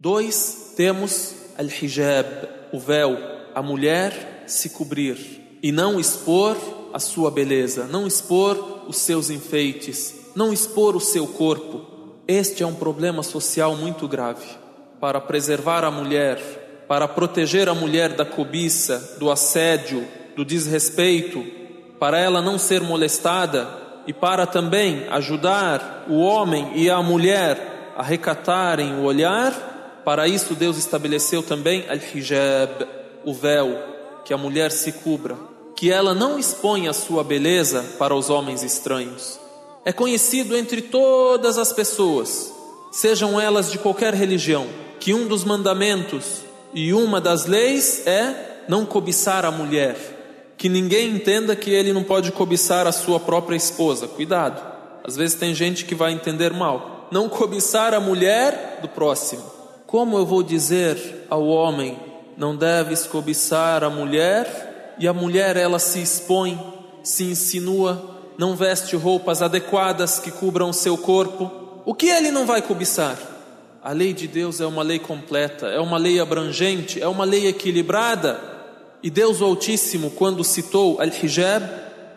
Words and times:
Dois, 0.00 0.74
temos 0.76 1.34
al-hijab, 1.58 2.48
o 2.72 2.78
véu, 2.78 3.18
a 3.52 3.60
mulher 3.60 4.44
se 4.46 4.70
cobrir 4.70 5.58
e 5.60 5.72
não 5.72 5.98
expor 5.98 6.56
a 6.94 7.00
sua 7.00 7.32
beleza, 7.32 7.88
não 7.90 8.06
expor 8.06 8.84
os 8.86 8.96
seus 8.96 9.28
enfeites, 9.28 10.30
não 10.36 10.52
expor 10.52 10.94
o 10.94 11.00
seu 11.00 11.26
corpo. 11.26 11.84
Este 12.28 12.62
é 12.62 12.66
um 12.66 12.76
problema 12.76 13.24
social 13.24 13.74
muito 13.74 14.06
grave. 14.06 14.46
Para 15.00 15.20
preservar 15.20 15.82
a 15.82 15.90
mulher, 15.90 16.38
para 16.86 17.08
proteger 17.08 17.68
a 17.68 17.74
mulher 17.74 18.12
da 18.12 18.24
cobiça, 18.24 19.16
do 19.18 19.28
assédio, 19.32 20.06
do 20.36 20.44
desrespeito, 20.44 21.44
para 21.98 22.20
ela 22.20 22.40
não 22.40 22.56
ser 22.56 22.82
molestada 22.82 23.66
e 24.06 24.12
para 24.12 24.46
também 24.46 25.08
ajudar 25.08 26.06
o 26.08 26.20
homem 26.20 26.70
e 26.76 26.88
a 26.88 27.02
mulher 27.02 27.94
a 27.96 28.02
recatarem 28.04 28.94
o 28.94 29.02
olhar, 29.02 29.67
para 30.08 30.26
isso 30.26 30.54
Deus 30.54 30.78
estabeleceu 30.78 31.42
também 31.42 31.84
al-hijab, 31.86 32.88
o 33.26 33.34
véu, 33.34 33.76
que 34.24 34.32
a 34.32 34.38
mulher 34.38 34.72
se 34.72 34.90
cubra, 34.90 35.36
que 35.76 35.92
ela 35.92 36.14
não 36.14 36.38
exponha 36.38 36.88
a 36.88 36.94
sua 36.94 37.22
beleza 37.22 37.84
para 37.98 38.14
os 38.14 38.30
homens 38.30 38.62
estranhos. 38.62 39.38
É 39.84 39.92
conhecido 39.92 40.56
entre 40.56 40.80
todas 40.80 41.58
as 41.58 41.74
pessoas, 41.74 42.50
sejam 42.90 43.38
elas 43.38 43.70
de 43.70 43.76
qualquer 43.76 44.14
religião, 44.14 44.66
que 44.98 45.12
um 45.12 45.28
dos 45.28 45.44
mandamentos 45.44 46.38
e 46.72 46.94
uma 46.94 47.20
das 47.20 47.44
leis 47.44 48.06
é 48.06 48.64
não 48.66 48.86
cobiçar 48.86 49.44
a 49.44 49.50
mulher 49.50 49.94
que 50.56 50.70
ninguém 50.70 51.10
entenda 51.10 51.54
que 51.54 51.68
ele 51.68 51.92
não 51.92 52.02
pode 52.02 52.32
cobiçar 52.32 52.86
a 52.86 52.92
sua 52.92 53.20
própria 53.20 53.56
esposa. 53.56 54.08
Cuidado. 54.08 54.58
Às 55.04 55.16
vezes 55.16 55.36
tem 55.36 55.54
gente 55.54 55.84
que 55.84 55.94
vai 55.94 56.12
entender 56.12 56.50
mal. 56.54 57.08
Não 57.12 57.28
cobiçar 57.28 57.92
a 57.92 58.00
mulher 58.00 58.78
do 58.80 58.88
próximo. 58.88 59.57
Como 59.88 60.18
eu 60.18 60.26
vou 60.26 60.42
dizer 60.42 61.24
ao 61.30 61.46
homem, 61.46 61.98
não 62.36 62.54
deves 62.54 63.06
cobiçar 63.06 63.82
a 63.82 63.88
mulher, 63.88 64.94
e 64.98 65.08
a 65.08 65.14
mulher 65.14 65.56
ela 65.56 65.78
se 65.78 66.02
expõe, 66.02 66.60
se 67.02 67.24
insinua, 67.24 68.18
não 68.36 68.54
veste 68.54 68.94
roupas 68.94 69.40
adequadas 69.40 70.18
que 70.18 70.30
cubram 70.30 70.74
seu 70.74 70.98
corpo, 70.98 71.50
o 71.86 71.94
que 71.94 72.10
ele 72.10 72.30
não 72.30 72.44
vai 72.44 72.60
cobiçar? 72.60 73.16
A 73.82 73.92
lei 73.92 74.12
de 74.12 74.28
Deus 74.28 74.60
é 74.60 74.66
uma 74.66 74.82
lei 74.82 74.98
completa, 74.98 75.68
é 75.68 75.80
uma 75.80 75.96
lei 75.96 76.20
abrangente, 76.20 77.00
é 77.00 77.08
uma 77.08 77.24
lei 77.24 77.46
equilibrada. 77.46 78.38
E 79.02 79.08
Deus 79.08 79.40
Altíssimo, 79.40 80.10
quando 80.10 80.44
citou 80.44 81.00
Al-Hijab, 81.00 81.66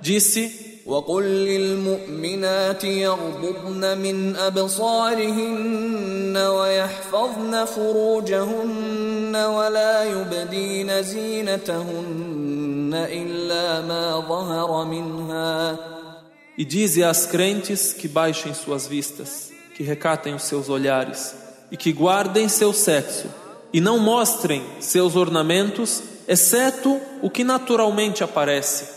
disse: 0.02 0.71
وقل 0.87 1.23
للمؤمنات 1.23 2.85
يغضضن 2.85 3.99
من 3.99 4.37
أبصارهن 4.37 6.37
ويحفظن 6.37 7.65
فروجهن 7.65 9.37
ولا 9.37 10.05
يبدين 10.05 11.03
زينتهن 11.03 12.91
إلا 12.95 13.81
ما 13.81 14.25
ظهر 14.29 14.85
منها 14.85 15.77
E 16.59 16.65
dize 16.65 17.05
às 17.05 17.27
crentes 17.27 17.93
que 17.93 18.09
baixem 18.09 18.55
suas 18.55 18.87
vistas, 18.87 19.51
que 19.77 19.83
recatem 19.83 20.35
os 20.35 20.45
seus 20.45 20.71
olhares 20.71 21.35
e 21.71 21.77
que 21.77 21.93
guardem 21.93 22.49
seu 22.49 22.73
sexo 22.73 23.27
e 23.73 23.81
não 23.81 23.99
mostrem 23.99 24.65
seus 24.81 25.17
ornamentos 25.17 26.03
exceto 26.27 26.99
o 27.21 27.29
que 27.29 27.45
naturalmente 27.45 28.25
aparece. 28.25 28.97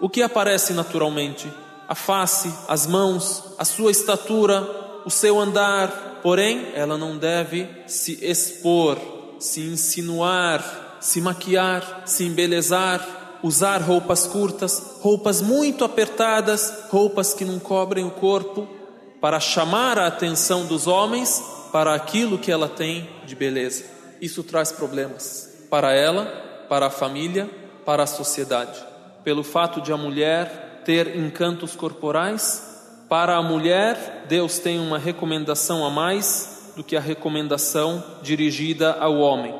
O 0.00 0.08
que 0.08 0.22
aparece 0.22 0.72
naturalmente? 0.72 1.50
A 1.88 1.94
face, 1.94 2.52
as 2.68 2.86
mãos, 2.86 3.54
a 3.58 3.64
sua 3.64 3.90
estatura, 3.90 4.62
o 5.04 5.10
seu 5.10 5.38
andar. 5.38 6.20
Porém, 6.22 6.72
ela 6.74 6.96
não 6.96 7.16
deve 7.16 7.68
se 7.86 8.18
expor, 8.24 8.98
se 9.38 9.60
insinuar, 9.60 10.98
se 11.00 11.20
maquiar, 11.20 12.02
se 12.06 12.24
embelezar, 12.24 13.38
usar 13.42 13.82
roupas 13.82 14.26
curtas, 14.26 14.98
roupas 15.00 15.42
muito 15.42 15.84
apertadas, 15.84 16.72
roupas 16.88 17.34
que 17.34 17.44
não 17.44 17.58
cobrem 17.58 18.06
o 18.06 18.10
corpo, 18.10 18.66
para 19.20 19.38
chamar 19.38 19.98
a 19.98 20.06
atenção 20.06 20.66
dos 20.66 20.86
homens 20.86 21.42
para 21.70 21.94
aquilo 21.94 22.38
que 22.38 22.50
ela 22.50 22.68
tem 22.68 23.08
de 23.26 23.34
beleza. 23.34 23.84
Isso 24.20 24.42
traz 24.42 24.72
problemas 24.72 25.50
para 25.68 25.92
ela 25.92 26.24
para 26.68 26.86
a 26.86 26.90
família, 26.90 27.50
para 27.84 28.04
a 28.04 28.06
sociedade. 28.06 28.93
Pelo 29.24 29.42
fato 29.42 29.80
de 29.80 29.90
a 29.90 29.96
mulher 29.96 30.82
ter 30.84 31.16
encantos 31.16 31.74
corporais, 31.74 32.74
para 33.08 33.36
a 33.36 33.42
mulher, 33.42 34.26
Deus 34.28 34.58
tem 34.58 34.78
uma 34.78 34.98
recomendação 34.98 35.84
a 35.84 35.90
mais 35.90 36.72
do 36.76 36.84
que 36.84 36.96
a 36.96 37.00
recomendação 37.00 38.02
dirigida 38.22 38.92
ao 38.92 39.16
homem. 39.16 39.54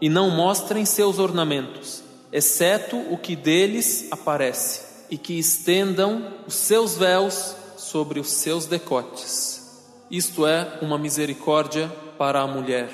E 0.00 0.08
não 0.08 0.30
mostrem 0.30 0.84
seus 0.84 1.18
ornamentos, 1.18 2.02
exceto 2.32 2.96
o 3.10 3.16
que 3.16 3.34
deles 3.34 4.06
aparece, 4.10 4.82
e 5.10 5.18
que 5.18 5.38
estendam 5.38 6.34
os 6.46 6.54
seus 6.54 6.96
véus 6.96 7.56
sobre 7.76 8.20
os 8.20 8.30
seus 8.30 8.66
decotes. 8.66 9.84
Isto 10.10 10.46
é 10.46 10.78
uma 10.80 10.98
misericórdia 10.98 11.90
para 12.16 12.40
a 12.40 12.46
mulher. 12.46 12.90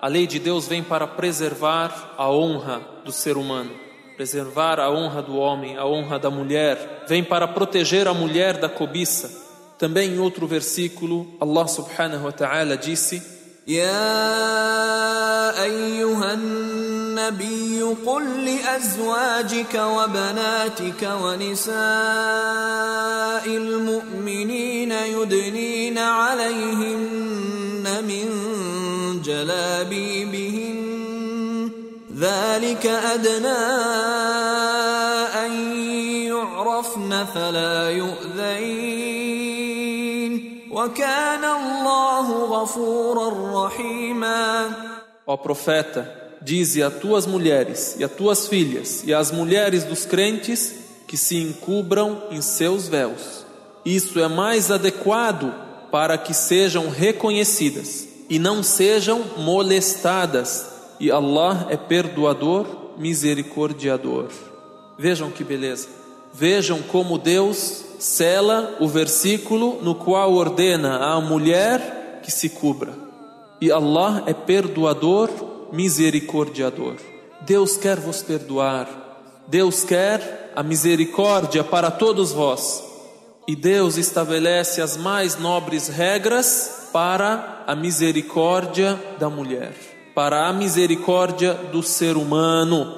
A 0.00 0.08
lei 0.08 0.26
de 0.26 0.38
Deus 0.38 0.66
vem 0.66 0.82
para 0.82 1.06
preservar 1.06 2.14
a 2.16 2.30
honra 2.30 2.80
do 3.04 3.12
ser 3.12 3.36
humano, 3.36 3.70
preservar 4.20 4.78
a 4.78 4.90
honra 4.90 5.22
do 5.22 5.34
homem, 5.36 5.78
a 5.78 5.86
honra 5.86 6.18
da 6.18 6.28
mulher, 6.28 7.06
vem 7.08 7.24
para 7.24 7.48
proteger 7.48 8.06
a 8.06 8.12
mulher 8.12 8.58
da 8.58 8.68
cobiça. 8.68 9.30
Também 9.78 10.10
em 10.10 10.18
outro 10.18 10.46
versículo, 10.46 11.26
Allah 11.40 11.66
subhanahu 11.66 12.26
wa 12.26 12.32
ta'ala 12.32 12.76
disse: 12.76 13.22
Ya 13.66 15.54
ayyuhan 15.56 16.38
nabiyyu 17.14 17.96
qul 18.04 18.44
li 18.44 18.60
azwajika 18.60 19.86
wa 19.86 20.06
banatika 20.06 21.16
wa 21.16 21.34
nisa'il 21.34 21.70
mu'minina 23.88 25.06
yudnina 25.06 26.28
alayhim 26.28 27.00
min 28.04 28.28
jalabibihinna 29.22 30.69
ذلك 32.19 32.85
أدنى 32.85 33.47
أن 35.45 35.51
يعرفن 36.27 37.25
فلا 37.25 37.89
يؤذين 37.89 39.55
وكان 40.71 41.43
الله 41.43 42.45
غفورا 42.45 43.65
رحيما 43.65 44.69
Ó 45.27 45.37
profeta, 45.37 46.07
dize 46.39 46.83
a 46.83 46.91
tuas 46.91 47.25
mulheres 47.25 47.95
e 47.97 48.03
a 48.03 48.07
tuas 48.07 48.47
filhas 48.47 49.03
e 49.03 49.11
às 49.11 49.31
mulheres 49.31 49.83
dos 49.83 50.05
crentes 50.05 50.75
que 51.07 51.17
se 51.17 51.37
encubram 51.37 52.21
em 52.29 52.41
seus 52.43 52.87
véus. 52.87 53.43
Isso 53.83 54.19
é 54.19 54.27
mais 54.27 54.69
adequado 54.69 55.51
para 55.91 56.17
que 56.17 56.33
sejam 56.33 56.89
reconhecidas 56.89 58.07
e 58.29 58.37
não 58.37 58.61
sejam 58.61 59.23
molestadas. 59.37 60.68
e 61.00 61.10
Allah 61.10 61.66
é 61.70 61.76
perdoador, 61.76 62.66
misericordiador. 62.98 64.28
Vejam 64.98 65.30
que 65.30 65.42
beleza. 65.42 65.88
Vejam 66.32 66.82
como 66.82 67.18
Deus 67.18 67.84
sela 67.98 68.76
o 68.78 68.86
versículo 68.86 69.80
no 69.82 69.94
qual 69.94 70.32
ordena 70.34 70.98
à 70.98 71.20
mulher 71.20 72.20
que 72.22 72.30
se 72.30 72.50
cubra. 72.50 72.92
E 73.60 73.72
Allah 73.72 74.24
é 74.26 74.34
perdoador, 74.34 75.30
misericordiador. 75.72 76.96
Deus 77.42 77.76
quer 77.76 77.98
vos 77.98 78.22
perdoar. 78.22 78.88
Deus 79.48 79.82
quer 79.82 80.52
a 80.54 80.62
misericórdia 80.62 81.64
para 81.64 81.90
todos 81.90 82.32
vós. 82.32 82.84
E 83.48 83.56
Deus 83.56 83.96
estabelece 83.96 84.80
as 84.80 84.96
mais 84.96 85.38
nobres 85.38 85.88
regras 85.88 86.88
para 86.92 87.64
a 87.66 87.74
misericórdia 87.74 89.00
da 89.18 89.28
mulher, 89.28 89.72
para 90.20 90.48
a 90.48 90.52
misericórdia 90.52 91.54
do 91.54 91.82
ser 91.82 92.14
humano. 92.14 92.94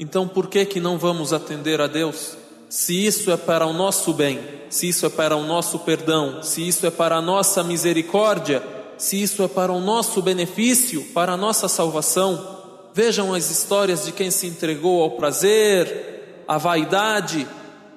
Então, 0.00 0.26
por 0.26 0.46
que 0.46 0.64
que 0.64 0.80
não 0.80 0.96
vamos 0.96 1.34
atender 1.34 1.78
a 1.78 1.86
Deus? 1.86 2.38
Se 2.70 3.04
isso 3.04 3.30
é 3.30 3.36
para 3.36 3.66
o 3.66 3.72
nosso 3.74 4.14
bem, 4.14 4.40
se 4.70 4.88
isso 4.88 5.04
é 5.04 5.10
para 5.10 5.36
o 5.36 5.44
nosso 5.44 5.80
perdão, 5.80 6.42
se 6.42 6.66
isso 6.66 6.86
é 6.86 6.90
para 6.90 7.16
a 7.16 7.20
nossa 7.20 7.62
misericórdia, 7.62 8.62
se 8.96 9.22
isso 9.22 9.42
é 9.42 9.48
para 9.48 9.70
o 9.70 9.78
nosso 9.78 10.22
benefício, 10.22 11.02
para 11.12 11.32
a 11.32 11.36
nossa 11.36 11.68
salvação, 11.68 12.60
vejam 12.94 13.34
as 13.34 13.50
histórias 13.50 14.06
de 14.06 14.12
quem 14.12 14.30
se 14.30 14.46
entregou 14.46 15.02
ao 15.02 15.10
prazer, 15.10 16.44
à 16.48 16.56
vaidade. 16.56 17.46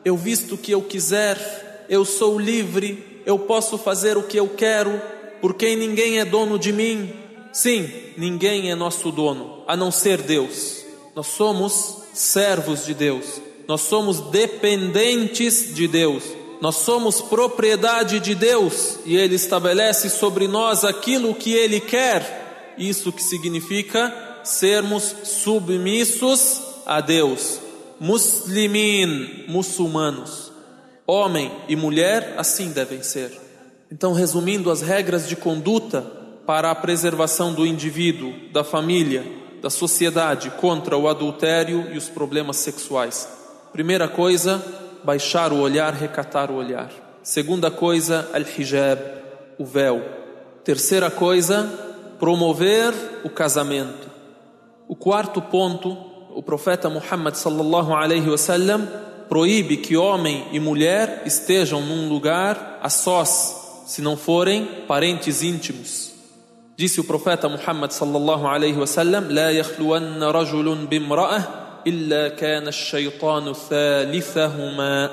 Eu 0.03 0.17
visto 0.17 0.55
o 0.55 0.57
que 0.57 0.73
eu 0.73 0.81
quiser, 0.81 1.85
eu 1.87 2.03
sou 2.03 2.37
livre, 2.37 3.21
eu 3.25 3.39
posso 3.39 3.77
fazer 3.77 4.17
o 4.17 4.23
que 4.23 4.35
eu 4.35 4.49
quero, 4.49 5.01
porque 5.39 5.73
ninguém 5.73 6.19
é 6.19 6.25
dono 6.25 6.59
de 6.59 6.73
mim. 6.73 7.20
Sim, 7.53 7.89
ninguém 8.17 8.71
é 8.71 8.75
nosso 8.75 9.11
dono, 9.11 9.63
a 9.67 9.75
não 9.75 9.91
ser 9.91 10.21
Deus. 10.21 10.85
Nós 11.15 11.27
somos 11.27 11.97
servos 12.13 12.85
de 12.85 12.93
Deus, 12.93 13.41
nós 13.67 13.81
somos 13.81 14.19
dependentes 14.31 15.73
de 15.73 15.87
Deus, 15.87 16.23
nós 16.61 16.77
somos 16.77 17.21
propriedade 17.21 18.19
de 18.19 18.35
Deus 18.35 18.99
e 19.05 19.17
Ele 19.17 19.35
estabelece 19.35 20.09
sobre 20.09 20.47
nós 20.47 20.83
aquilo 20.83 21.35
que 21.35 21.53
Ele 21.53 21.79
quer. 21.79 22.75
isso 22.77 23.11
que 23.11 23.21
significa 23.21 24.13
sermos 24.43 25.15
submissos 25.23 26.61
a 26.85 27.01
Deus. 27.01 27.59
Muslimin, 27.99 29.45
muçulmanos. 29.47 30.51
Homem 31.05 31.51
e 31.67 31.75
mulher 31.75 32.33
assim 32.37 32.71
devem 32.71 33.03
ser. 33.03 33.31
Então, 33.91 34.13
resumindo 34.13 34.71
as 34.71 34.81
regras 34.81 35.27
de 35.27 35.35
conduta 35.35 36.20
para 36.45 36.71
a 36.71 36.75
preservação 36.75 37.53
do 37.53 37.65
indivíduo, 37.65 38.33
da 38.51 38.63
família, 38.63 39.23
da 39.61 39.69
sociedade 39.69 40.49
contra 40.51 40.97
o 40.97 41.07
adultério 41.07 41.87
e 41.93 41.97
os 41.97 42.09
problemas 42.09 42.57
sexuais. 42.57 43.27
Primeira 43.71 44.07
coisa, 44.07 44.63
baixar 45.03 45.53
o 45.53 45.59
olhar, 45.59 45.93
recatar 45.93 46.51
o 46.51 46.55
olhar. 46.55 46.89
Segunda 47.23 47.69
coisa, 47.69 48.29
al-hijab, 48.33 48.99
o 49.57 49.65
véu. 49.65 50.01
Terceira 50.63 51.11
coisa, 51.11 51.69
promover 52.19 52.93
o 53.23 53.29
casamento. 53.29 54.09
O 54.87 54.95
quarto 54.95 55.41
ponto, 55.41 55.95
o 56.35 56.41
profeta 56.43 56.89
Muhammad 56.89 57.35
sallallahu 57.35 57.93
alaihi 57.93 58.29
wasallam 58.29 58.87
proíbe 59.29 59.77
que 59.77 59.95
homem 59.95 60.47
e 60.51 60.59
mulher 60.59 61.23
estejam 61.25 61.81
num 61.81 62.09
lugar 62.09 62.79
a 62.81 62.89
sós, 62.89 63.83
se 63.85 64.01
não 64.01 64.17
forem 64.17 64.65
parentes 64.87 65.41
íntimos. 65.41 66.11
Disse 66.81 66.99
o 66.99 67.03
profeta 67.03 67.47
Muhammad 67.47 67.91
sallallahu 67.91 68.47
alaihi 68.47 68.75
wasallam: 68.75 69.29
"La 69.29 69.51
yakhluwanna 69.51 70.31
rajulun 70.31 70.87
bimra'ah 70.87 71.83
illa 71.85 72.31
kana 72.31 72.69
ash-shaytanu 72.69 73.53
thalithahuma." 73.53 75.11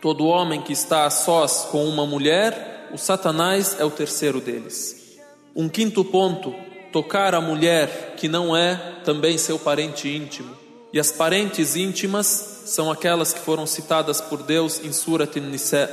Todo 0.00 0.28
homem 0.28 0.62
que 0.62 0.72
está 0.72 1.06
a 1.06 1.10
sós 1.10 1.66
com 1.72 1.84
uma 1.84 2.06
mulher, 2.06 2.88
o 2.94 2.96
Satanás 2.96 3.74
é 3.80 3.84
o 3.84 3.90
terceiro 3.90 4.40
deles. 4.40 5.18
Um 5.56 5.68
quinto 5.68 6.04
ponto: 6.04 6.54
tocar 6.92 7.34
a 7.34 7.40
mulher 7.40 8.14
que 8.16 8.28
não 8.28 8.56
é 8.56 8.76
também 9.04 9.36
seu 9.36 9.58
parente 9.58 10.08
íntimo. 10.08 10.56
E 10.92 11.00
as 11.00 11.10
parentes 11.10 11.74
íntimas 11.74 12.62
são 12.66 12.88
aquelas 12.88 13.32
que 13.32 13.40
foram 13.40 13.66
citadas 13.66 14.20
por 14.20 14.44
Deus 14.44 14.80
em 14.84 14.92
Surat 14.92 15.36
An-Nisa. 15.36 15.90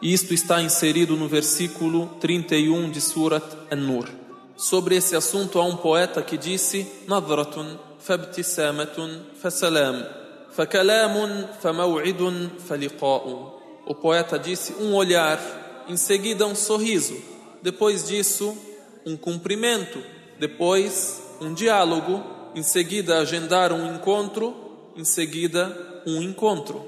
Isto 0.00 0.32
está 0.32 0.62
inserido 0.62 1.16
no 1.16 1.26
versículo 1.26 2.06
31 2.20 2.92
de 2.92 3.00
Surat 3.00 3.42
An-Nur. 3.68 4.21
Sobre 4.62 4.94
esse 4.94 5.16
assunto 5.16 5.58
há 5.58 5.64
um 5.64 5.76
poeta 5.76 6.22
que 6.22 6.38
disse: 6.38 6.86
Nadratun 7.08 7.76
fabtisamatun 7.98 9.22
fasalam 9.40 10.06
fakalamun 10.52 11.48
famaw'idun 11.60 12.48
faliqa'u. 12.60 13.58
O 13.84 13.92
poeta 13.96 14.38
disse: 14.38 14.72
um 14.74 14.94
olhar, 14.94 15.40
em 15.88 15.96
seguida 15.96 16.46
um 16.46 16.54
sorriso, 16.54 17.20
depois 17.60 18.06
disso 18.06 18.56
um 19.04 19.16
cumprimento, 19.16 20.00
depois 20.38 21.20
um 21.40 21.52
diálogo, 21.52 22.22
em 22.54 22.62
seguida 22.62 23.18
agendar 23.18 23.72
um 23.72 23.92
encontro, 23.92 24.54
em 24.96 25.04
seguida 25.04 25.76
um 26.06 26.22
encontro. 26.22 26.86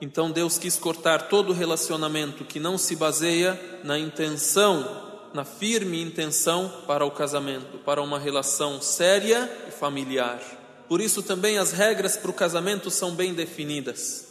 Então 0.00 0.30
Deus 0.30 0.56
quis 0.56 0.76
cortar 0.76 1.22
todo 1.22 1.52
relacionamento 1.52 2.44
que 2.44 2.60
não 2.60 2.78
se 2.78 2.94
baseia 2.94 3.60
na 3.82 3.98
intenção, 3.98 5.07
na 5.38 5.44
firme 5.44 6.02
intenção 6.02 6.82
para 6.84 7.06
o 7.06 7.12
casamento, 7.12 7.78
para 7.84 8.02
uma 8.02 8.18
relação 8.18 8.82
séria 8.82 9.48
e 9.68 9.70
familiar. 9.70 10.40
Por 10.88 11.00
isso 11.00 11.22
também 11.22 11.58
as 11.58 11.70
regras 11.70 12.16
para 12.16 12.32
o 12.32 12.34
casamento 12.34 12.90
são 12.90 13.12
bem 13.12 13.32
definidas. 13.32 14.26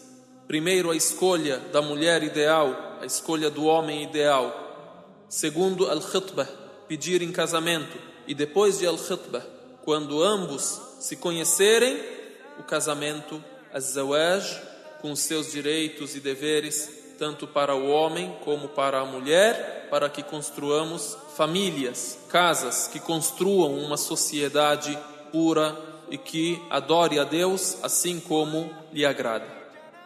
Primeiro, 0.50 0.92
a 0.92 0.98
escolha 0.98 1.60
da 1.72 1.82
mulher 1.82 2.24
ideal, 2.24 2.98
a 3.00 3.06
escolha 3.06 3.50
do 3.50 3.64
homem 3.64 4.04
ideal. 4.04 5.16
Segundo, 5.30 5.90
al-khutbah, 5.90 6.50
pedir 6.90 7.22
em 7.22 7.32
casamento. 7.32 7.98
E 8.28 8.36
depois 8.36 8.80
de 8.80 8.86
al-khutbah, 8.86 9.46
quando 9.86 10.22
ambos 10.22 10.82
se 11.00 11.16
conhecerem, 11.16 12.04
o 12.60 12.64
casamento, 12.64 13.42
az-zawaj, 13.72 14.62
com 15.00 15.16
seus 15.16 15.54
direitos 15.54 16.18
e 16.18 16.20
deveres, 16.20 16.97
tanto 17.18 17.48
para 17.48 17.76
o 17.76 17.90
homem 17.90 18.36
como 18.44 18.68
para 18.68 19.00
a 19.00 19.06
mulher, 19.06 19.88
para 19.90 20.10
que 20.10 20.22
construamos 20.22 21.18
famílias, 21.36 22.18
casas 22.30 22.88
que 22.88 23.00
construam 23.00 23.78
uma 23.80 23.98
sociedade 23.98 24.98
pura 25.32 25.76
e 26.10 26.18
que 26.18 26.62
adore 26.70 27.20
a 27.20 27.24
Deus 27.24 27.78
assim 27.84 28.20
como 28.20 28.70
lhe 28.94 29.06
agrada. 29.06 29.46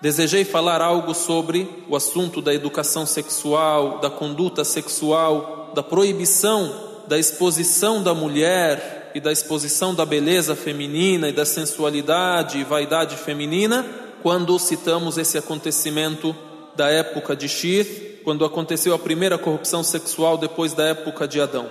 Desejei 0.01 0.43
falar 0.43 0.81
algo 0.81 1.13
sobre 1.13 1.85
o 1.87 1.95
assunto 1.95 2.41
da 2.41 2.53
educação 2.53 3.05
sexual, 3.05 3.99
da 3.99 4.09
conduta 4.09 4.63
sexual, 4.63 5.71
da 5.75 5.83
proibição 5.83 6.91
da 7.11 7.19
exposição 7.19 8.01
da 8.01 8.13
mulher 8.13 9.11
e 9.13 9.19
da 9.19 9.33
exposição 9.33 9.93
da 9.93 10.05
beleza 10.05 10.55
feminina 10.55 11.27
e 11.27 11.33
da 11.33 11.45
sensualidade 11.45 12.57
e 12.57 12.63
vaidade 12.63 13.17
feminina 13.17 13.85
quando 14.23 14.57
citamos 14.57 15.17
esse 15.17 15.37
acontecimento 15.37 16.33
da 16.75 16.89
época 16.89 17.35
de 17.35 17.47
Shir, 17.47 18.21
quando 18.23 18.45
aconteceu 18.45 18.94
a 18.94 19.00
primeira 19.00 19.38
corrupção 19.38 19.83
sexual 19.83 20.38
depois 20.38 20.73
da 20.73 20.85
época 20.85 21.27
de 21.27 21.41
Adão. 21.41 21.69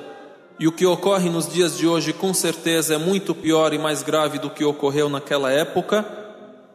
E 0.59 0.69
o 0.69 0.73
que 0.73 0.85
ocorre 0.85 1.31
nos 1.31 1.49
dias 1.49 1.79
de 1.79 1.87
hoje, 1.87 2.13
com 2.13 2.35
certeza, 2.35 2.95
é 2.95 2.99
muito 2.99 3.35
pior 3.35 3.73
e 3.73 3.79
mais 3.79 4.03
grave 4.03 4.39
do 4.39 4.51
que 4.51 4.65
ocorreu 4.65 5.09
naquela 5.09 5.51
época. 5.51 6.05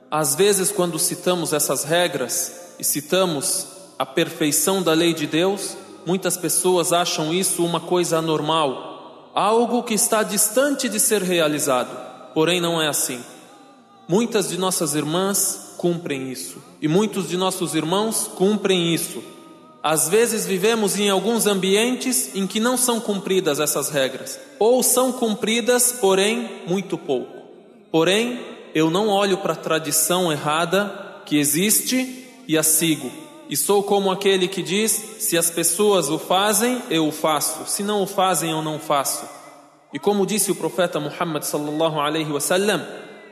Às 0.10 0.34
vezes, 0.34 0.72
quando 0.72 0.98
citamos 0.98 1.54
essas 1.54 1.84
regras 1.84 2.74
e 2.80 2.84
citamos 2.84 3.68
a 4.00 4.06
perfeição 4.06 4.82
da 4.82 4.94
lei 4.94 5.14
de 5.14 5.28
Deus, 5.28 5.78
muitas 6.06 6.36
pessoas 6.36 6.92
acham 6.92 7.34
isso 7.34 7.64
uma 7.64 7.80
coisa 7.80 8.18
anormal, 8.18 9.32
algo 9.36 9.84
que 9.84 9.94
está 9.94 10.24
distante 10.24 10.90
de 10.90 11.00
ser 11.00 11.22
realizado. 11.22 12.34
Porém, 12.34 12.60
não 12.60 12.82
é 12.82 12.88
assim. 12.88 13.24
Muitas 14.08 14.50
de 14.50 14.58
nossas 14.58 14.96
irmãs 14.96 15.65
cumprem 15.78 16.32
isso, 16.32 16.58
e 16.82 16.88
muitos 16.88 17.30
de 17.30 17.38
nossos 17.38 17.76
irmãos 17.76 18.28
cumprem 18.36 18.94
isso 18.94 19.22
às 19.86 20.10
vezes 20.10 20.48
vivemos 20.48 20.98
em 20.98 21.12
alguns 21.12 21.46
ambientes 21.46 22.32
em 22.34 22.48
que 22.48 22.60
não 22.60 22.76
são 22.76 23.00
cumpridas 23.00 23.60
essas 23.60 23.88
regras, 23.88 24.40
ou 24.58 24.82
são 24.82 25.12
cumpridas, 25.12 25.92
porém 26.02 26.64
muito 26.66 26.98
pouco. 26.98 27.32
Porém, 27.92 28.40
eu 28.74 28.90
não 28.90 29.10
olho 29.10 29.38
para 29.38 29.54
a 29.54 29.56
tradição 29.56 30.32
errada 30.32 31.22
que 31.24 31.38
existe 31.38 32.28
e 32.48 32.58
a 32.58 32.64
sigo. 32.64 33.12
E 33.48 33.56
sou 33.56 33.84
como 33.84 34.10
aquele 34.10 34.48
que 34.48 34.64
diz: 34.64 34.92
se 35.20 35.38
as 35.38 35.52
pessoas 35.52 36.10
o 36.10 36.18
fazem, 36.18 36.82
eu 36.90 37.08
o 37.08 37.12
faço. 37.12 37.70
Se 37.72 37.84
não 37.84 38.02
o 38.02 38.08
fazem, 38.08 38.50
eu 38.50 38.64
não 38.64 38.80
faço. 38.80 39.30
E 39.94 40.00
como 40.00 40.26
disse 40.26 40.52
o 40.52 40.56
profeta 40.56 41.00
Muhammad 41.00 41.44
sallallahu 41.44 42.00
alaihi 42.00 42.32
wasallam, 42.32 42.84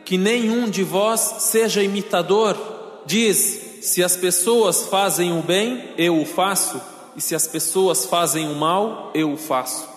que 0.05 0.17
nenhum 0.17 0.69
de 0.69 0.83
vós 0.83 1.35
seja 1.39 1.83
imitador, 1.83 2.57
diz 3.05 3.79
se 3.81 4.03
as 4.03 4.15
pessoas 4.15 4.85
fazem 4.85 5.37
o 5.37 5.41
bem, 5.41 5.89
eu 5.97 6.21
o 6.21 6.25
faço, 6.25 6.81
e 7.15 7.21
se 7.21 7.35
as 7.35 7.47
pessoas 7.47 8.05
fazem 8.05 8.49
o 8.49 8.55
mal, 8.55 9.11
eu 9.13 9.33
o 9.33 9.37
faço. 9.37 9.87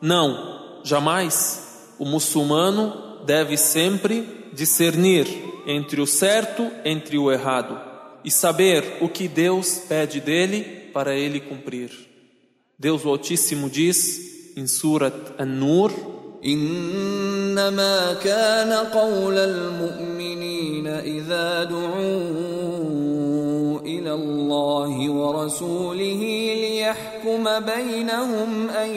Não, 0.00 0.80
jamais. 0.84 1.94
O 1.98 2.04
muçulmano 2.04 3.24
deve 3.24 3.56
sempre 3.56 4.50
discernir 4.52 5.26
entre 5.66 6.00
o 6.00 6.06
certo 6.06 6.70
entre 6.84 7.18
o 7.18 7.30
errado 7.30 7.78
e 8.24 8.30
saber 8.30 8.98
o 9.00 9.08
que 9.08 9.28
Deus 9.28 9.82
pede 9.88 10.20
dele 10.20 10.90
para 10.92 11.14
ele 11.14 11.40
cumprir. 11.40 11.90
Deus 12.78 13.04
o 13.04 13.08
Altíssimo 13.08 13.68
diz 13.68 14.56
em 14.56 14.66
Surat 14.66 15.14
An-Nur: 15.38 15.92
إنما 16.44 18.12
كان 18.12 18.72
قول 18.72 19.38
المؤمنين 19.38 20.86
إذا 20.86 21.64
دعوا 21.64 21.98
إلى 23.80 24.14
الله 24.14 25.10
ورسوله 25.10 26.54
ليحكم 26.54 27.60
بينهم 27.60 28.70
أن 28.70 28.94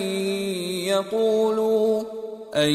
يقولوا 0.88 2.04
أن 2.56 2.70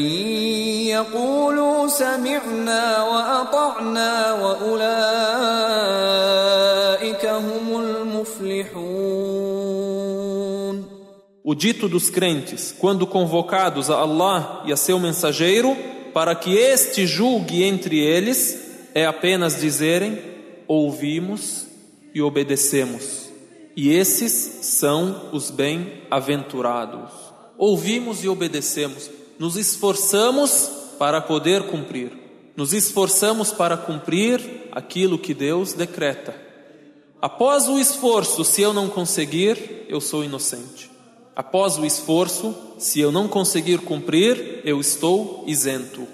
يقولوا 0.85 1.87
سمعنا 1.87 3.03
وأطعنا 3.03 4.33
وأولئك 4.33 5.77
O 11.49 11.55
dito 11.55 11.87
dos 11.87 12.09
crentes, 12.09 12.75
quando 12.77 13.07
convocados 13.07 13.89
a 13.89 13.95
Allah 13.95 14.63
e 14.65 14.73
a 14.73 14.75
seu 14.75 14.99
mensageiro, 14.99 15.77
para 16.13 16.35
que 16.35 16.53
este 16.53 17.07
julgue 17.07 17.63
entre 17.63 17.97
eles, 18.01 18.89
é 18.93 19.05
apenas 19.05 19.57
dizerem: 19.57 20.19
ouvimos 20.67 21.65
e 22.13 22.21
obedecemos. 22.21 23.29
E 23.77 23.93
esses 23.93 24.65
são 24.65 25.29
os 25.31 25.49
bem-aventurados. 25.49 27.13
Ouvimos 27.57 28.25
e 28.25 28.27
obedecemos, 28.27 29.09
nos 29.39 29.55
esforçamos 29.55 30.69
para 30.99 31.21
poder 31.21 31.63
cumprir, 31.67 32.11
nos 32.57 32.73
esforçamos 32.73 33.53
para 33.53 33.77
cumprir 33.77 34.67
aquilo 34.69 35.17
que 35.17 35.33
Deus 35.33 35.71
decreta. 35.71 36.35
Após 37.21 37.69
o 37.69 37.79
esforço, 37.79 38.43
se 38.43 38.61
eu 38.61 38.73
não 38.73 38.89
conseguir, 38.89 39.85
eu 39.87 40.01
sou 40.01 40.25
inocente. 40.25 40.96
Após 41.37 41.77
o 41.77 41.85
esforço, 41.85 42.55
se 42.79 42.99
eu 42.99 43.11
não 43.11 43.27
conseguir 43.27 43.77
cumprir, 43.81 44.59
eu 44.65 44.81
estou 44.81 45.43
isento. 45.45 46.07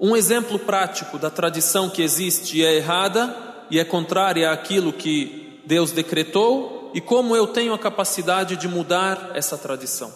Um 0.00 0.16
exemplo 0.16 0.58
prático 0.58 1.18
da 1.18 1.28
tradição 1.28 1.90
que 1.90 2.00
existe 2.00 2.56
e 2.56 2.64
é 2.64 2.76
errada 2.76 3.36
e 3.70 3.78
é 3.78 3.84
contrária 3.84 4.50
àquilo 4.50 4.90
que 4.90 5.60
Deus 5.66 5.92
decretou 5.92 6.90
e 6.94 7.00
como 7.02 7.36
eu 7.36 7.46
tenho 7.46 7.74
a 7.74 7.78
capacidade 7.78 8.56
de 8.56 8.66
mudar 8.66 9.32
essa 9.34 9.58
tradição. 9.58 10.10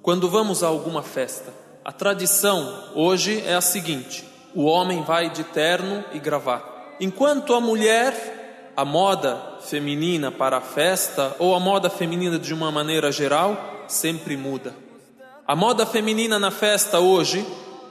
Quando 0.00 0.30
vamos 0.30 0.62
a 0.62 0.68
alguma 0.68 1.02
festa, 1.02 1.52
a 1.84 1.92
tradição 1.92 2.92
hoje 2.94 3.42
é 3.46 3.54
a 3.54 3.60
seguinte: 3.60 4.24
o 4.54 4.64
homem 4.64 5.02
vai 5.02 5.28
de 5.28 5.44
terno 5.44 6.02
e 6.14 6.18
gravata, 6.18 6.72
enquanto 6.98 7.52
a 7.52 7.60
mulher, 7.60 8.35
a 8.76 8.84
moda 8.84 9.40
feminina 9.60 10.30
para 10.30 10.58
a 10.58 10.60
festa 10.60 11.34
ou 11.38 11.54
a 11.54 11.60
moda 11.60 11.88
feminina 11.88 12.38
de 12.38 12.52
uma 12.52 12.70
maneira 12.70 13.10
geral 13.10 13.84
sempre 13.88 14.36
muda. 14.36 14.74
A 15.46 15.56
moda 15.56 15.86
feminina 15.86 16.38
na 16.38 16.50
festa 16.50 17.00
hoje 17.00 17.46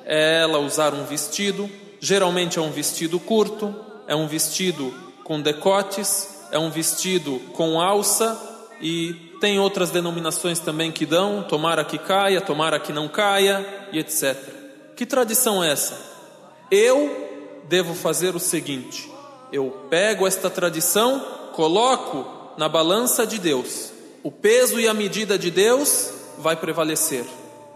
é 0.05 0.41
ela 0.41 0.59
usar 0.59 0.93
um 0.93 1.03
vestido, 1.05 1.69
geralmente 1.99 2.59
é 2.59 2.61
um 2.61 2.69
vestido 2.69 3.19
curto, 3.19 3.73
é 4.07 4.15
um 4.15 4.27
vestido 4.27 4.93
com 5.23 5.41
decotes, 5.41 6.47
é 6.51 6.59
um 6.59 6.69
vestido 6.69 7.39
com 7.53 7.81
alça 7.81 8.39
e 8.79 9.13
tem 9.41 9.59
outras 9.59 9.89
denominações 9.89 10.59
também 10.59 10.91
que 10.91 11.05
dão, 11.05 11.43
tomara 11.43 11.83
que 11.83 11.97
caia, 11.97 12.39
tomara 12.41 12.79
que 12.79 12.93
não 12.93 13.07
caia 13.07 13.65
e 13.91 13.97
etc. 13.97 14.35
Que 14.95 15.05
tradição 15.05 15.63
é 15.63 15.71
essa? 15.71 15.99
Eu 16.69 17.63
devo 17.67 17.95
fazer 17.95 18.35
o 18.35 18.39
seguinte: 18.39 19.09
eu 19.55 19.71
pego 19.89 20.27
esta 20.27 20.49
tradição, 20.49 21.23
coloco 21.53 22.25
na 22.57 22.67
balança 22.67 23.25
de 23.25 23.39
Deus. 23.39 23.89
O 24.21 24.29
peso 24.29 24.77
e 24.81 24.85
a 24.85 24.93
medida 24.93 25.39
de 25.39 25.49
Deus 25.49 26.11
vai 26.37 26.57
prevalecer. 26.57 27.23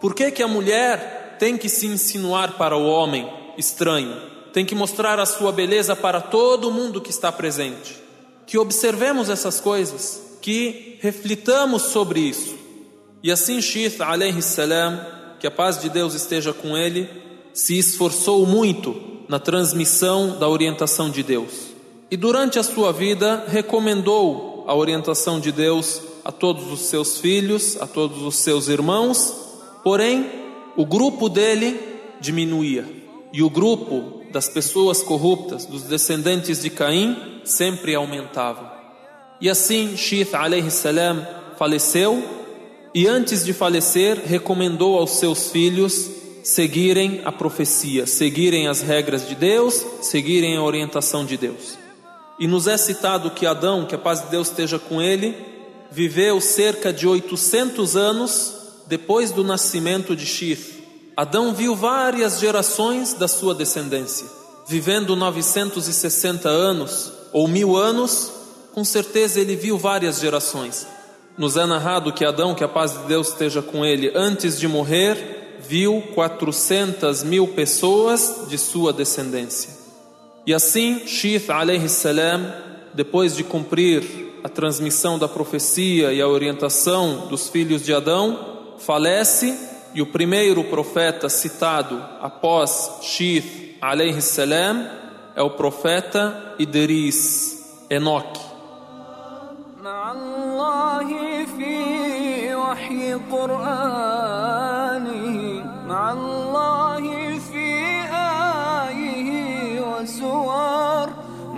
Por 0.02 0.14
que, 0.14 0.30
que 0.30 0.44
a 0.44 0.48
mulher 0.48 1.38
tem 1.40 1.58
que 1.58 1.70
se 1.70 1.88
insinuar 1.88 2.58
para 2.58 2.76
o 2.76 2.86
homem 2.86 3.32
estranho? 3.58 4.14
Tem 4.52 4.66
que 4.66 4.76
mostrar 4.76 5.20
a 5.20 5.26
sua 5.26 5.54
beleza 5.54 5.96
para 5.96 6.20
todo 6.20 6.70
mundo 6.70 7.00
que 7.00 7.12
está 7.12 7.32
presente. 7.32 7.98
Que 8.46 8.58
observemos 8.58 9.30
essas 9.30 9.62
coisas 9.62 10.38
que 10.42 10.98
reflitamos 11.00 11.84
sobre 11.84 12.20
isso. 12.20 12.58
E 13.24 13.32
assim 13.32 13.62
Shith 13.62 14.02
alayhi 14.02 14.42
salam, 14.42 15.00
que 15.40 15.48
a 15.48 15.52
paz 15.52 15.80
de 15.80 15.88
Deus 15.88 16.14
esteja 16.14 16.52
com 16.52 16.76
ele, 16.76 17.10
se 17.54 17.78
esforçou 17.78 18.46
muito 18.46 19.24
na 19.30 19.40
transmissão 19.40 20.38
da 20.38 20.50
orientação 20.50 21.10
de 21.10 21.24
Deus. 21.24 21.69
E 22.12 22.18
durante 22.18 22.58
a 22.58 22.64
sua 22.64 22.92
vida 22.92 23.46
recomendou 23.48 24.64
a 24.68 24.76
orientação 24.76 25.40
de 25.40 25.52
Deus 25.52 26.02
a 26.26 26.32
todos 26.32 26.72
os 26.72 26.82
seus 26.82 27.20
filhos, 27.20 27.80
a 27.80 27.86
todos 27.86 28.22
os 28.24 28.36
seus 28.36 28.68
irmãos, 28.68 29.36
porém 29.84 30.26
o 30.76 30.86
grupo 30.86 31.30
dele 31.30 31.80
diminuía. 32.20 32.86
E 33.32 33.44
o 33.44 33.50
grupo 33.50 34.24
das 34.32 34.50
pessoas 34.50 35.04
corruptas, 35.04 35.66
dos 35.66 35.84
descendentes 35.84 36.62
de 36.62 36.70
Caim, 36.70 37.16
sempre 37.44 37.94
aumentava. 37.94 38.74
E 39.40 39.50
assim 39.50 39.96
Shith 39.96 40.34
alayhi 40.34 40.72
salam 40.72 41.26
faleceu 41.58 42.24
e 42.94 43.08
antes 43.08 43.46
de 43.46 43.54
falecer 43.54 44.20
recomendou 44.26 44.98
aos 44.98 45.12
seus 45.12 45.52
filhos 45.52 46.10
seguirem 46.44 47.22
a 47.24 47.32
profecia, 47.32 48.08
seguirem 48.08 48.68
as 48.68 48.82
regras 48.82 49.28
de 49.28 49.36
Deus, 49.36 49.86
seguirem 50.02 50.58
a 50.58 50.64
orientação 50.64 51.24
de 51.24 51.38
Deus. 51.38 51.78
E 52.40 52.48
nos 52.48 52.68
é 52.68 52.78
citado 52.78 53.32
que 53.32 53.46
Adão, 53.46 53.86
que 53.86 53.94
a 53.94 53.98
paz 53.98 54.22
de 54.22 54.28
Deus 54.30 54.48
esteja 54.48 54.80
com 54.80 55.02
ele, 55.02 55.36
viveu 55.92 56.40
cerca 56.40 56.94
de 56.94 57.08
800 57.08 57.96
anos 57.96 58.54
depois 58.88 59.32
do 59.32 59.44
nascimento 59.44 60.16
de 60.16 60.26
Shith. 60.26 60.80
Adão 61.18 61.54
viu 61.54 61.76
várias 61.76 62.40
gerações 62.40 63.14
da 63.14 63.28
sua 63.28 63.54
descendência, 63.54 64.26
vivendo 64.68 65.16
960 65.16 66.48
anos 66.48 67.12
ou 67.34 67.48
mil 67.48 67.76
anos 67.76 68.40
com 68.74 68.86
certeza 68.86 69.40
ele 69.40 69.56
viu 69.56 69.78
várias 69.78 70.20
gerações. 70.20 70.88
Nos 71.38 71.58
é 71.58 71.66
narrado 71.66 72.14
que 72.14 72.26
Adão, 72.26 72.54
que 72.54 72.64
a 72.64 72.68
paz 72.68 72.94
de 72.94 73.08
Deus 73.08 73.30
esteja 73.30 73.62
com 73.62 73.86
ele, 73.86 74.12
antes 74.16 74.60
de 74.60 74.68
morrer, 74.68 75.58
viu 75.68 76.02
400 76.14 77.24
mil 77.24 77.48
pessoas 77.50 78.46
de 78.48 78.58
sua 78.58 78.94
descendência. 78.94 79.79
E 80.46 80.54
assim, 80.54 81.06
Shif 81.06 81.52
alayhi 81.52 81.90
salam, 81.90 82.52
depois 82.94 83.36
de 83.36 83.44
cumprir 83.44 84.04
a 84.44 84.50
transmissão 84.50 85.20
da 85.20 85.28
profecia 85.28 86.14
e 86.14 86.22
a 86.22 86.28
orientação 86.28 87.28
dos 87.28 87.50
filhos 87.50 87.84
de 87.84 87.94
Adão, 87.94 88.76
falece 88.80 89.58
e 89.94 90.02
o 90.02 90.06
primeiro 90.06 90.64
profeta 90.64 91.30
citado 91.30 92.02
após 92.22 93.00
Shif 93.02 93.76
alayhi 93.82 94.22
salam 94.22 94.88
é 95.36 95.42
o 95.42 95.52
profeta 95.52 96.56
Idris, 96.58 97.86
Enoque. 97.90 98.50
مع 105.90 106.12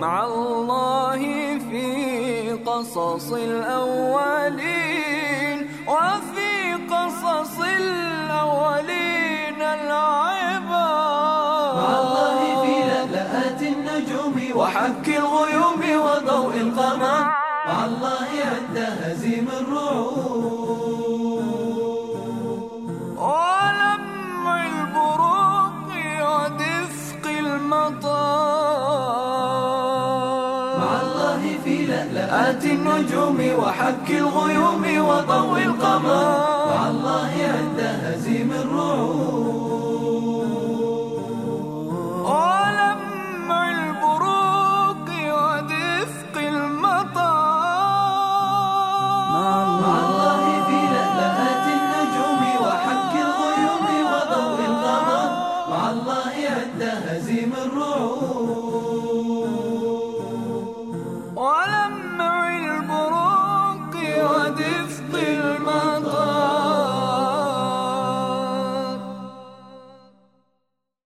مع 0.02 0.24
الله 0.24 1.18
في 1.70 1.86
قصص 2.66 3.32
الأولين 3.32 4.78
وفي 5.88 6.74
قصص 6.90 7.56
الأولين 7.60 9.62
العبر 9.62 10.70
مع 11.80 11.90
الله 12.02 12.38
في 12.62 12.74
لألآت 12.90 13.60
النجوم 13.62 14.36
وحك 14.56 15.06
الغيوم 15.08 15.82
وضوء 16.06 16.54
القمر. 16.56 17.22
مع 17.66 17.84
الله 17.84 18.28
عند 18.52 18.76
هزيم 19.02 19.48
الرعود 19.60 20.01
لآت 32.42 32.64
النجوم 32.64 33.38
وحك 33.58 34.10
الغيوم 34.10 34.84
وضوء 35.08 35.58
القمر. 35.62 36.24
مع 36.70 36.88
الله 36.88 37.32
عند 37.54 37.80
هزيم 38.04 38.52
الرعود 38.52 38.91